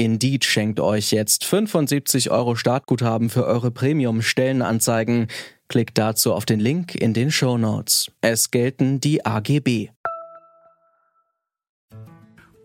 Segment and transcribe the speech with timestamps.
[0.00, 5.26] Indeed schenkt euch jetzt 75 Euro Startguthaben für eure Premium-Stellenanzeigen.
[5.68, 8.10] Klickt dazu auf den Link in den Show Notes.
[8.22, 9.90] Es gelten die AGB.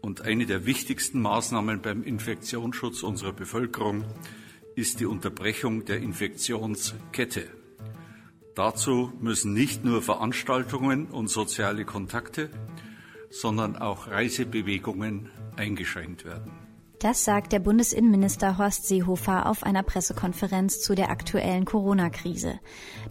[0.01, 4.05] Und eine der wichtigsten Maßnahmen beim Infektionsschutz unserer Bevölkerung
[4.77, 7.49] ist die Unterbrechung der Infektionskette.
[8.55, 12.49] Dazu müssen nicht nur Veranstaltungen und soziale Kontakte,
[13.29, 16.64] sondern auch Reisebewegungen eingeschränkt werden.
[16.99, 22.59] Das sagt der Bundesinnenminister Horst Seehofer auf einer Pressekonferenz zu der aktuellen Corona-Krise.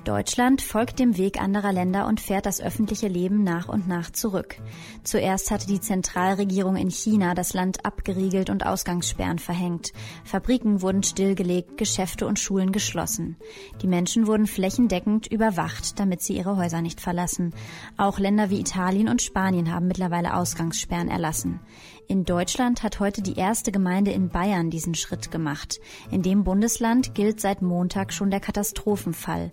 [0.05, 4.57] Deutschland folgt dem Weg anderer Länder und fährt das öffentliche Leben nach und nach zurück.
[5.03, 9.93] Zuerst hatte die Zentralregierung in China das Land abgeriegelt und Ausgangssperren verhängt.
[10.25, 13.37] Fabriken wurden stillgelegt, Geschäfte und Schulen geschlossen.
[13.83, 17.55] Die Menschen wurden flächendeckend überwacht, damit sie ihre Häuser nicht verlassen.
[17.99, 21.61] Auch Länder wie Italien und Spanien haben mittlerweile Ausgangssperren erlassen.
[22.07, 25.81] In Deutschland hat heute die erste Gemeinde in Bayern diesen Schritt gemacht.
[26.11, 29.53] In dem Bundesland gilt seit Montag schon der Katastrophenfall.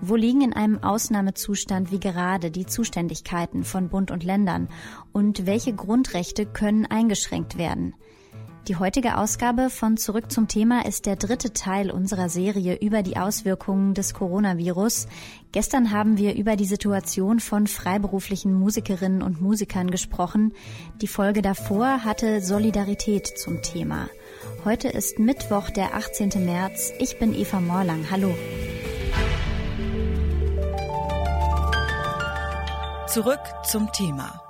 [0.00, 4.68] Wo liegen in einem Ausnahmezustand wie gerade die Zuständigkeiten von Bund und Ländern
[5.12, 7.94] und welche Grundrechte können eingeschränkt werden?
[8.68, 13.16] Die heutige Ausgabe von Zurück zum Thema ist der dritte Teil unserer Serie über die
[13.16, 15.08] Auswirkungen des Coronavirus.
[15.50, 20.52] Gestern haben wir über die Situation von freiberuflichen Musikerinnen und Musikern gesprochen.
[21.00, 24.08] Die Folge davor hatte Solidarität zum Thema.
[24.64, 26.44] Heute ist Mittwoch, der 18.
[26.44, 26.92] März.
[26.98, 28.06] Ich bin Eva Morlang.
[28.10, 28.34] Hallo.
[33.06, 34.49] Zurück zum Thema.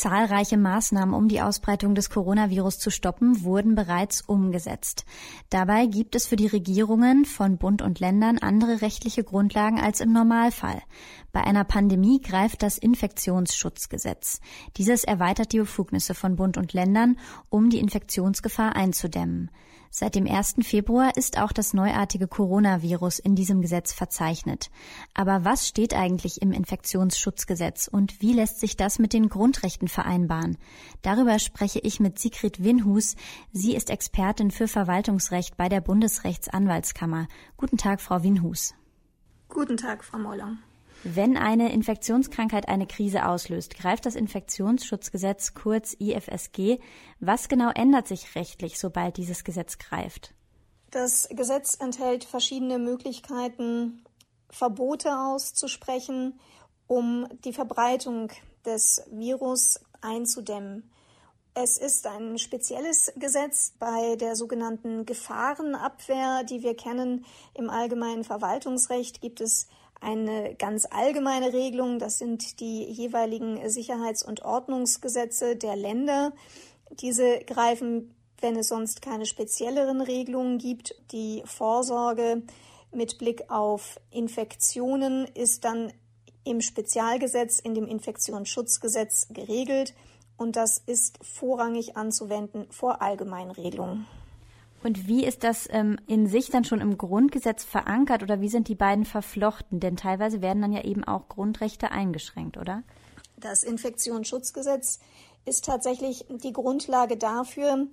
[0.00, 5.04] Zahlreiche Maßnahmen, um die Ausbreitung des Coronavirus zu stoppen, wurden bereits umgesetzt.
[5.50, 10.10] Dabei gibt es für die Regierungen von Bund und Ländern andere rechtliche Grundlagen als im
[10.10, 10.80] Normalfall.
[11.32, 14.40] Bei einer Pandemie greift das Infektionsschutzgesetz.
[14.78, 17.18] Dieses erweitert die Befugnisse von Bund und Ländern,
[17.50, 19.50] um die Infektionsgefahr einzudämmen.
[19.92, 20.56] Seit dem 1.
[20.62, 24.70] Februar ist auch das neuartige Coronavirus in diesem Gesetz verzeichnet.
[25.14, 30.58] Aber was steht eigentlich im Infektionsschutzgesetz und wie lässt sich das mit den Grundrechten vereinbaren?
[31.02, 33.16] Darüber spreche ich mit Sigrid Winhus.
[33.52, 37.26] Sie ist Expertin für Verwaltungsrecht bei der Bundesrechtsanwaltskammer.
[37.56, 38.74] Guten Tag, Frau Winhus.
[39.48, 40.56] Guten Tag, Frau Moller.
[41.02, 46.78] Wenn eine Infektionskrankheit eine Krise auslöst, greift das Infektionsschutzgesetz kurz IFSG.
[47.20, 50.34] Was genau ändert sich rechtlich, sobald dieses Gesetz greift?
[50.90, 54.04] Das Gesetz enthält verschiedene Möglichkeiten,
[54.50, 56.38] Verbote auszusprechen,
[56.86, 58.30] um die Verbreitung
[58.66, 60.90] des Virus einzudämmen.
[61.54, 67.24] Es ist ein spezielles Gesetz bei der sogenannten Gefahrenabwehr, die wir kennen.
[67.54, 69.66] Im allgemeinen Verwaltungsrecht gibt es
[70.00, 76.32] eine ganz allgemeine Regelung, das sind die jeweiligen Sicherheits- und Ordnungsgesetze der Länder.
[76.90, 80.94] Diese greifen, wenn es sonst keine spezielleren Regelungen gibt.
[81.12, 82.42] Die Vorsorge
[82.92, 85.92] mit Blick auf Infektionen ist dann
[86.44, 89.94] im Spezialgesetz, in dem Infektionsschutzgesetz geregelt.
[90.36, 94.06] Und das ist vorrangig anzuwenden vor allgemeinen Regelungen.
[94.82, 98.68] Und wie ist das ähm, in sich dann schon im Grundgesetz verankert oder wie sind
[98.68, 99.78] die beiden verflochten?
[99.80, 102.82] Denn teilweise werden dann ja eben auch Grundrechte eingeschränkt, oder?
[103.36, 105.00] Das Infektionsschutzgesetz
[105.44, 107.86] ist tatsächlich die Grundlage dafür,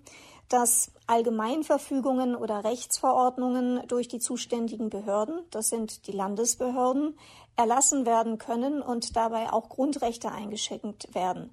[0.49, 7.17] dass Allgemeinverfügungen oder Rechtsverordnungen durch die zuständigen Behörden, das sind die Landesbehörden,
[7.57, 11.51] erlassen werden können und dabei auch Grundrechte eingeschränkt werden.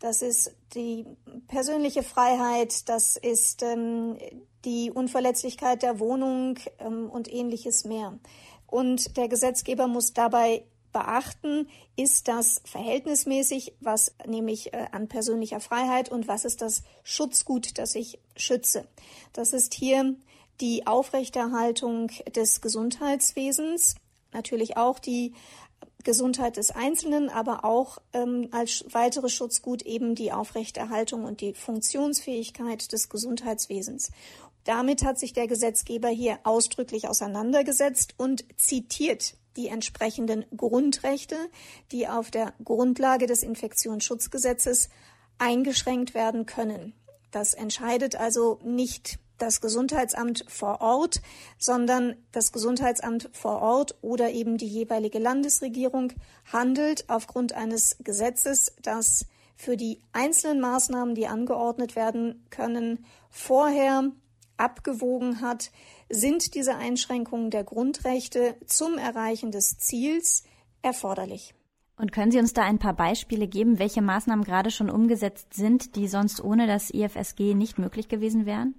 [0.00, 1.06] Das ist die
[1.46, 4.18] persönliche Freiheit, das ist ähm,
[4.64, 8.18] die Unverletzlichkeit der Wohnung ähm, und ähnliches mehr.
[8.66, 15.60] Und der Gesetzgeber muss dabei beachten, ist das verhältnismäßig, was nehme ich äh, an persönlicher
[15.60, 18.86] Freiheit und was ist das Schutzgut, das ich schütze.
[19.32, 20.14] Das ist hier
[20.60, 23.96] die Aufrechterhaltung des Gesundheitswesens,
[24.32, 25.34] natürlich auch die
[26.04, 32.92] Gesundheit des Einzelnen, aber auch ähm, als weiteres Schutzgut eben die Aufrechterhaltung und die Funktionsfähigkeit
[32.92, 34.10] des Gesundheitswesens.
[34.64, 41.36] Damit hat sich der Gesetzgeber hier ausdrücklich auseinandergesetzt und zitiert die entsprechenden Grundrechte,
[41.92, 44.88] die auf der Grundlage des Infektionsschutzgesetzes
[45.38, 46.94] eingeschränkt werden können.
[47.30, 51.20] Das entscheidet also nicht das Gesundheitsamt vor Ort,
[51.58, 56.12] sondern das Gesundheitsamt vor Ort oder eben die jeweilige Landesregierung
[56.52, 59.26] handelt aufgrund eines Gesetzes, das
[59.56, 64.12] für die einzelnen Maßnahmen, die angeordnet werden können, vorher
[64.56, 65.70] abgewogen hat,
[66.08, 70.44] sind diese Einschränkungen der Grundrechte zum Erreichen des Ziels
[70.82, 71.54] erforderlich.
[71.96, 75.94] Und können Sie uns da ein paar Beispiele geben, welche Maßnahmen gerade schon umgesetzt sind,
[75.94, 78.74] die sonst ohne das IFSG nicht möglich gewesen wären?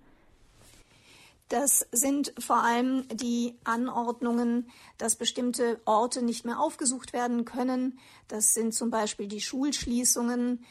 [1.48, 4.68] Das sind vor allem die Anordnungen,
[4.98, 8.00] dass bestimmte Orte nicht mehr aufgesucht werden können.
[8.28, 10.66] Das sind zum Beispiel die Schulschließungen.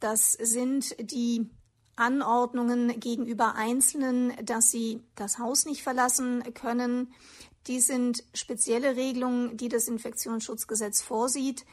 [0.00, 1.50] Das sind die
[1.96, 7.12] Anordnungen gegenüber Einzelnen, dass sie das Haus nicht verlassen können.
[7.66, 11.64] Dies sind spezielle Regelungen, die das Infektionsschutzgesetz vorsieht.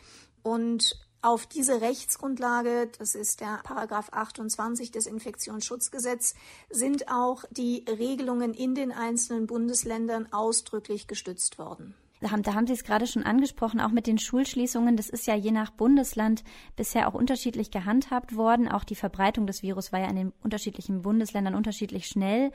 [0.44, 6.34] Und auf diese Rechtsgrundlage, das ist der Paragraph 28 des Infektionsschutzgesetzes,
[6.70, 11.94] sind auch die Regelungen in den einzelnen Bundesländern ausdrücklich gestützt worden.
[12.22, 14.96] Da haben, da haben Sie es gerade schon angesprochen, auch mit den Schulschließungen.
[14.96, 16.44] Das ist ja je nach Bundesland
[16.76, 18.68] bisher auch unterschiedlich gehandhabt worden.
[18.68, 22.52] Auch die Verbreitung des Virus war ja in den unterschiedlichen Bundesländern unterschiedlich schnell.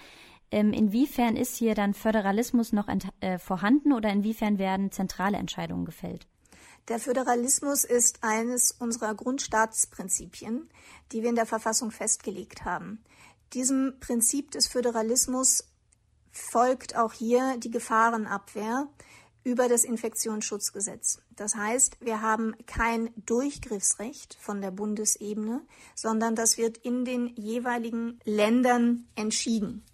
[0.52, 2.86] Ähm, inwiefern ist hier dann Föderalismus noch
[3.20, 6.28] äh, vorhanden oder inwiefern werden zentrale Entscheidungen gefällt?
[6.86, 10.68] Der Föderalismus ist eines unserer Grundstaatsprinzipien,
[11.10, 13.02] die wir in der Verfassung festgelegt haben.
[13.52, 15.64] Diesem Prinzip des Föderalismus
[16.30, 18.88] folgt auch hier die Gefahrenabwehr,
[19.46, 21.20] über das Infektionsschutzgesetz.
[21.36, 25.60] Das heißt, wir haben kein Durchgriffsrecht von der Bundesebene,
[25.94, 29.84] sondern das wird in den jeweiligen Ländern entschieden.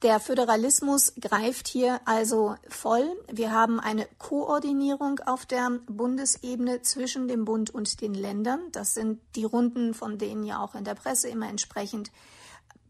[0.00, 3.14] Der Föderalismus greift hier also voll.
[3.30, 8.72] Wir haben eine Koordinierung auf der Bundesebene zwischen dem Bund und den Ländern.
[8.72, 12.10] Das sind die Runden, von denen ja auch in der Presse immer entsprechend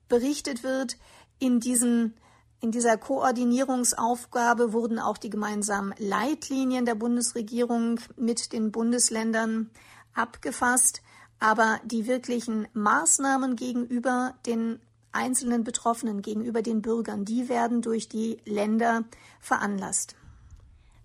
[0.09, 0.97] berichtet wird.
[1.41, 2.15] In diesen
[2.61, 9.71] in dieser Koordinierungsaufgabe wurden auch die gemeinsamen Leitlinien der Bundesregierung mit den Bundesländern
[10.13, 11.01] abgefasst.
[11.39, 14.79] Aber die wirklichen Maßnahmen gegenüber den
[15.11, 19.05] einzelnen Betroffenen, gegenüber den Bürgern, die werden durch die Länder
[19.41, 20.17] veranlasst.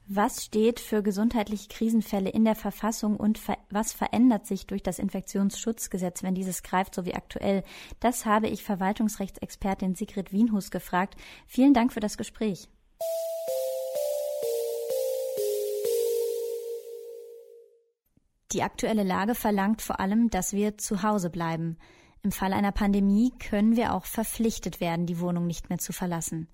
[0.07, 4.99] Was steht für gesundheitliche Krisenfälle in der Verfassung und ver was verändert sich durch das
[4.99, 7.63] Infektionsschutzgesetz, wenn dieses greift, so wie aktuell?
[8.01, 11.15] Das habe ich Verwaltungsrechtsexpertin Sigrid Wienhus gefragt.
[11.47, 12.69] Vielen Dank für das Gespräch.
[18.51, 21.77] Die aktuelle Lage verlangt vor allem, dass wir zu Hause bleiben.
[22.21, 26.47] Im Fall einer Pandemie können wir auch verpflichtet werden, die Wohnung nicht mehr zu verlassen.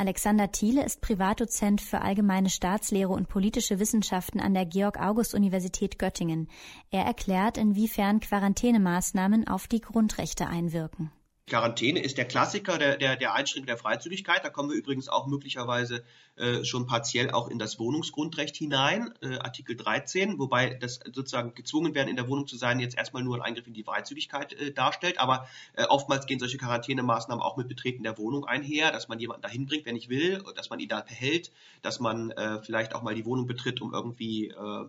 [0.00, 6.48] Alexander Thiele ist Privatdozent für allgemeine Staatslehre und politische Wissenschaften an der Georg-August-Universität Göttingen.
[6.92, 11.10] Er erklärt, inwiefern Quarantänemaßnahmen auf die Grundrechte einwirken.
[11.48, 14.44] Quarantäne ist der Klassiker der, der, der Einschränkung der Freizügigkeit.
[14.44, 16.04] Da kommen wir übrigens auch möglicherweise
[16.36, 21.94] äh, schon partiell auch in das Wohnungsgrundrecht hinein, äh, Artikel 13, wobei das sozusagen gezwungen
[21.94, 24.72] werden, in der Wohnung zu sein, jetzt erstmal nur ein Eingriff in die Freizügigkeit äh,
[24.72, 25.18] darstellt.
[25.18, 29.42] Aber äh, oftmals gehen solche Quarantänemaßnahmen auch mit Betreten der Wohnung einher, dass man jemanden
[29.42, 31.50] dahin bringt, wenn ich will, dass man ihn da behält,
[31.82, 34.88] dass man äh, vielleicht auch mal die Wohnung betritt, um irgendwie äh,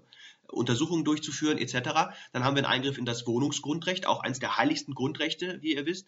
[0.52, 1.74] Untersuchungen durchzuführen etc.
[2.32, 5.86] Dann haben wir einen Eingriff in das Wohnungsgrundrecht, auch eines der heiligsten Grundrechte, wie ihr
[5.86, 6.08] wisst.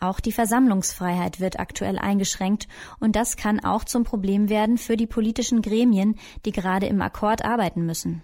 [0.00, 2.68] Auch die Versammlungsfreiheit wird aktuell eingeschränkt,
[3.00, 7.44] und das kann auch zum Problem werden für die politischen Gremien, die gerade im Akkord
[7.44, 8.22] arbeiten müssen.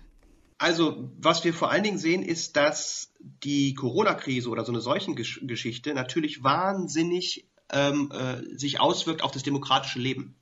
[0.59, 5.95] Also, was wir vor allen Dingen sehen, ist, dass die Corona-Krise oder so eine Seuchengeschichte
[5.95, 10.37] natürlich wahnsinnig ähm, äh, sich auswirkt auf das demokratische Leben.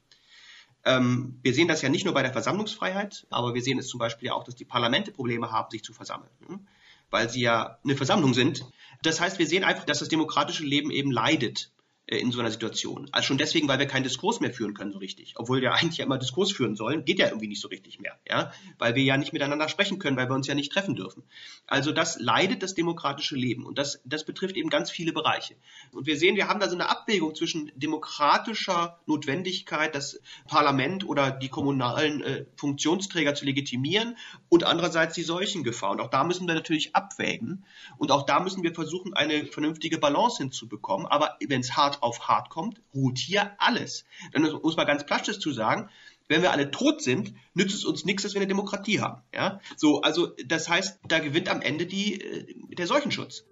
[0.85, 3.99] Ähm, wir sehen das ja nicht nur bei der Versammlungsfreiheit, aber wir sehen es zum
[3.99, 6.31] Beispiel ja auch, dass die Parlamente Probleme haben, sich zu versammeln?
[7.13, 8.65] Weil sie ja eine Versammlung sind.
[9.03, 11.71] Das heißt, wir sehen einfach, dass das demokratische Leben eben leidet
[12.07, 13.09] in so einer Situation.
[13.13, 15.35] Also schon deswegen, weil wir keinen Diskurs mehr führen können so richtig.
[15.37, 18.19] Obwohl wir eigentlich ja immer Diskurs führen sollen, geht ja irgendwie nicht so richtig mehr,
[18.29, 21.23] ja, weil wir ja nicht miteinander sprechen können, weil wir uns ja nicht treffen dürfen.
[21.67, 25.55] Also das leidet das demokratische Leben und das, das betrifft eben ganz viele Bereiche.
[25.93, 31.31] Und wir sehen, wir haben da so eine Abwägung zwischen demokratischer Notwendigkeit, das Parlament oder
[31.31, 34.17] die kommunalen äh, Funktionsträger zu legitimieren
[34.49, 35.93] und andererseits die Seuchengefahr.
[35.93, 37.65] Und auch da müssen wir natürlich abwägen
[37.97, 41.07] und auch da müssen wir versuchen, eine vernünftige Balance hinzubekommen.
[41.07, 44.05] Aber wenn es hart hart auf hart kommt, ruht hier alles.
[44.33, 45.89] Dann muss man ganz plastisch zu sagen,
[46.29, 49.23] wenn wir alle tot sind, nützt es uns nichts, dass wir eine Demokratie haben.
[49.35, 49.61] Ja?
[49.77, 53.45] So, also das heißt, da gewinnt am Ende die, äh, der Seuchenschutz.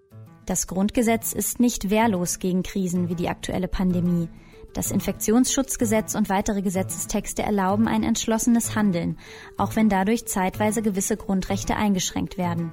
[0.45, 4.29] Das Grundgesetz ist nicht wehrlos gegen Krisen wie die aktuelle Pandemie.
[4.73, 9.19] Das Infektionsschutzgesetz und weitere Gesetzestexte erlauben ein entschlossenes Handeln,
[9.57, 12.71] auch wenn dadurch zeitweise gewisse Grundrechte eingeschränkt werden.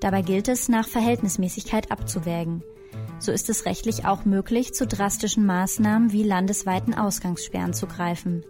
[0.00, 2.62] Dabei gilt es, nach Verhältnismäßigkeit abzuwägen.
[3.22, 8.44] So ist es rechtlich auch möglich, zu drastischen Maßnahmen wie landesweiten Ausgangssperren zu greifen.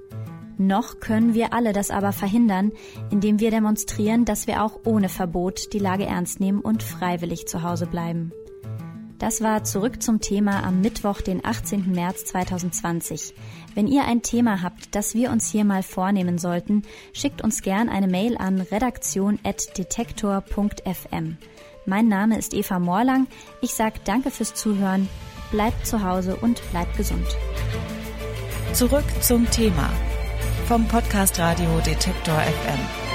[0.59, 2.73] Noch können wir alle das aber verhindern,
[3.11, 7.63] indem wir demonstrieren, dass wir auch ohne Verbot die Lage ernst nehmen und freiwillig zu
[7.63, 8.33] Hause bleiben.
[9.19, 11.93] Das war zurück zum Thema am Mittwoch, den 18.
[11.93, 13.35] März 2020.
[13.75, 17.89] Wenn ihr ein Thema habt, das wir uns hier mal vornehmen sollten, schickt uns gern
[17.89, 21.37] eine Mail an redaktion.detektor.fm.
[21.85, 23.27] Mein Name ist Eva Morlang.
[23.61, 25.09] Ich sage danke fürs Zuhören.
[25.51, 27.27] Bleibt zu Hause und bleibt gesund.
[28.73, 29.91] Zurück zum Thema
[30.67, 33.12] vom Podcast Radio Detektor FM.